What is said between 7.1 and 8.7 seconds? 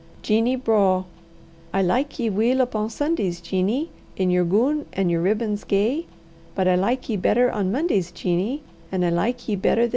better on Mondays, Jeanie,